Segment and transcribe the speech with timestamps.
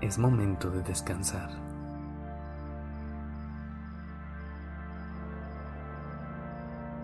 [0.00, 1.50] Es momento de descansar.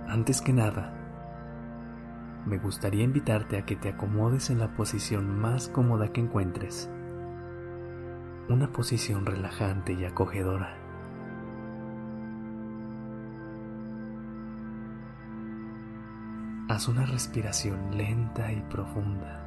[0.07, 0.93] Antes que nada,
[2.47, 6.89] me gustaría invitarte a que te acomodes en la posición más cómoda que encuentres.
[8.49, 10.77] Una posición relajante y acogedora.
[16.69, 19.44] Haz una respiración lenta y profunda,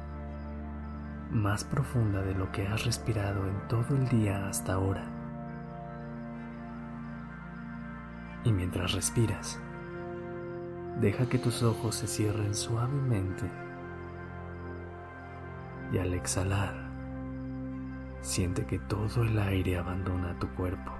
[1.30, 5.04] más profunda de lo que has respirado en todo el día hasta ahora.
[8.44, 9.60] Y mientras respiras,
[11.00, 13.50] deja que tus ojos se cierren suavemente
[15.92, 16.74] y al exhalar,
[18.20, 20.92] siente que todo el aire abandona tu cuerpo.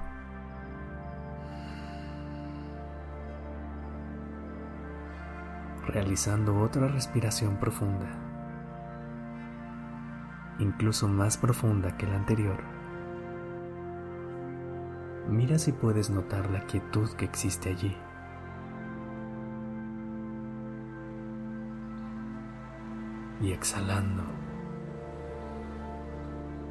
[5.88, 8.06] realizando otra respiración profunda,
[10.58, 12.58] incluso más profunda que la anterior.
[15.28, 17.96] Mira si puedes notar la quietud que existe allí.
[23.40, 24.24] Y exhalando,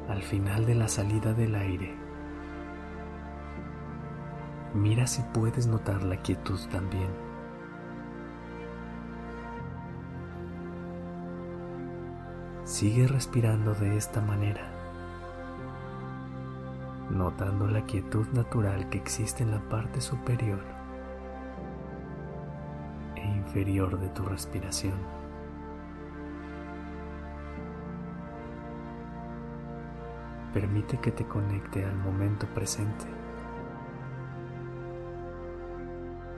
[0.08, 1.94] al final de la salida del aire,
[4.74, 7.27] mira si puedes notar la quietud también.
[12.68, 14.60] Sigue respirando de esta manera,
[17.08, 20.60] notando la quietud natural que existe en la parte superior
[23.16, 24.98] e inferior de tu respiración.
[30.52, 33.06] Permite que te conecte al momento presente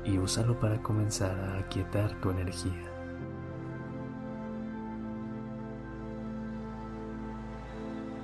[0.04, 2.89] y úsalo para comenzar a aquietar tu energía.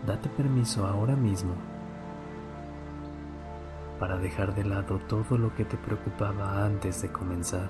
[0.06, 1.54] Date permiso ahora mismo
[3.98, 7.68] para dejar de lado todo lo que te preocupaba antes de comenzar.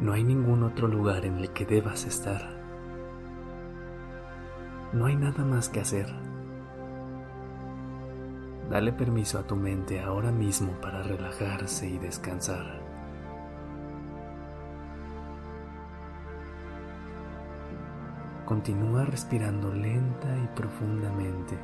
[0.00, 2.40] No hay ningún otro lugar en el que debas estar.
[4.92, 6.06] No hay nada más que hacer.
[8.68, 12.81] Dale permiso a tu mente ahora mismo para relajarse y descansar.
[18.46, 21.56] Continúa respirando lenta y profundamente.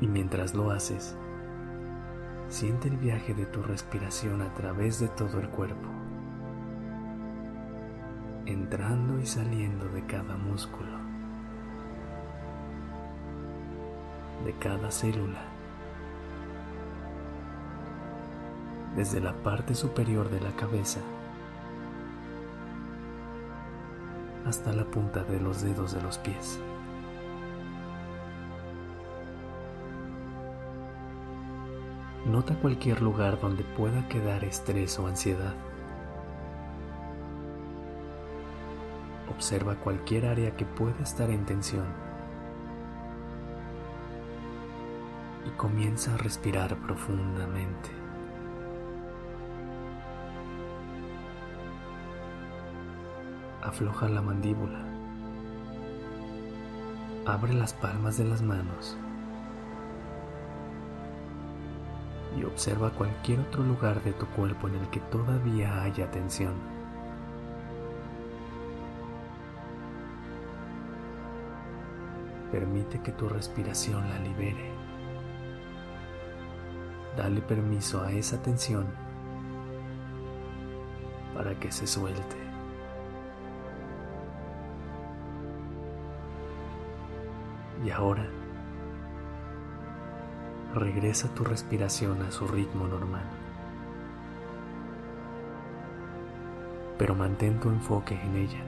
[0.00, 1.16] Y mientras lo haces,
[2.48, 5.88] siente el viaje de tu respiración a través de todo el cuerpo,
[8.46, 10.98] entrando y saliendo de cada músculo,
[14.46, 15.42] de cada célula,
[18.96, 21.00] desde la parte superior de la cabeza
[24.48, 26.58] hasta la punta de los dedos de los pies.
[32.26, 35.54] Nota cualquier lugar donde pueda quedar estrés o ansiedad.
[39.30, 41.86] Observa cualquier área que pueda estar en tensión.
[45.46, 48.07] Y comienza a respirar profundamente.
[53.68, 54.80] Afloja la mandíbula.
[57.26, 58.96] Abre las palmas de las manos
[62.38, 66.54] y observa cualquier otro lugar de tu cuerpo en el que todavía haya tensión.
[72.50, 74.70] Permite que tu respiración la libere.
[77.16, 78.86] Dale permiso a esa tensión
[81.34, 82.47] para que se suelte.
[87.84, 88.28] Y ahora
[90.74, 93.24] regresa tu respiración a su ritmo normal.
[96.98, 98.62] Pero mantén tu enfoque en ella,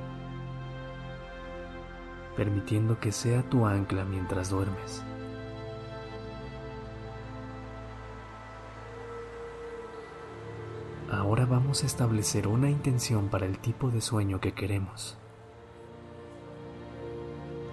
[2.37, 5.05] permitiendo que sea tu ancla mientras duermes.
[11.11, 15.20] Ahora vamos a establecer una intención para el tipo de sueño que queremos.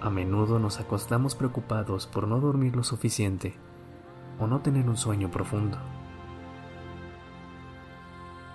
[0.00, 3.56] A menudo nos acostamos preocupados por no dormir lo suficiente
[4.38, 5.76] o no tener un sueño profundo.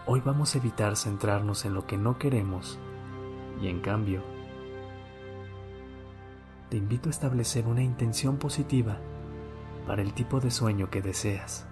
[0.06, 2.80] Hoy vamos a evitar centrarnos en lo que no queremos
[3.62, 4.24] y en cambio,
[6.70, 8.98] te invito a establecer una intención positiva
[9.86, 11.68] para el tipo de sueño que deseas.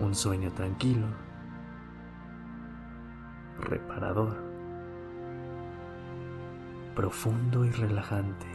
[0.00, 1.06] Un sueño tranquilo,
[3.60, 4.49] reparador,
[7.00, 8.46] profundo y relajante.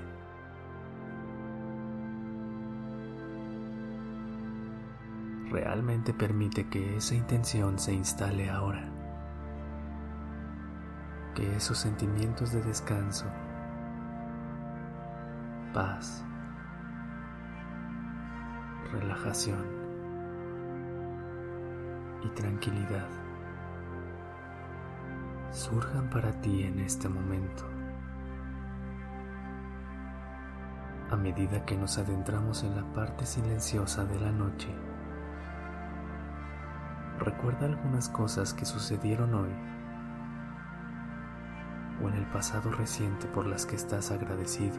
[5.49, 8.87] Realmente permite que esa intención se instale ahora.
[11.33, 13.25] Que esos sentimientos de descanso,
[15.73, 16.23] paz,
[18.91, 19.65] relajación,
[22.23, 23.09] y tranquilidad
[25.51, 27.74] surjan para ti en este momento.
[31.15, 34.67] A medida que nos adentramos en la parte silenciosa de la noche,
[37.19, 39.49] recuerda algunas cosas que sucedieron hoy
[42.03, 44.75] o en el pasado reciente por las que estás agradecido.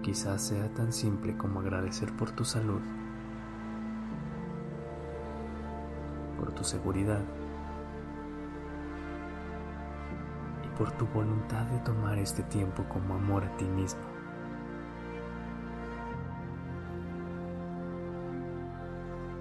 [0.00, 2.80] Quizás sea tan simple como agradecer por tu salud,
[6.38, 7.20] por tu seguridad
[10.78, 14.00] por tu voluntad de tomar este tiempo como amor a ti mismo.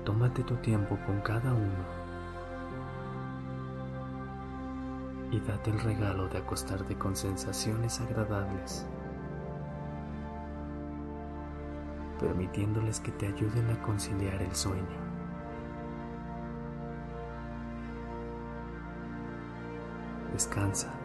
[0.03, 2.01] Tómate tu tiempo con cada uno
[5.31, 8.85] y date el regalo de acostarte con sensaciones agradables
[12.21, 14.85] permitiéndoles que te ayuden a conciliar el sueño.
[20.31, 21.00] Descansa.